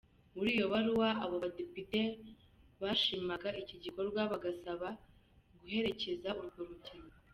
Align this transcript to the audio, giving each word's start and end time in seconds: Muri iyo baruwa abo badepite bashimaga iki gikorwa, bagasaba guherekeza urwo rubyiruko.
Muri 0.35 0.49
iyo 0.55 0.65
baruwa 0.73 1.09
abo 1.23 1.35
badepite 1.43 1.99
bashimaga 2.81 3.49
iki 3.61 3.75
gikorwa, 3.83 4.21
bagasaba 4.31 4.87
guherekeza 5.59 6.29
urwo 6.39 6.61
rubyiruko. 6.69 7.17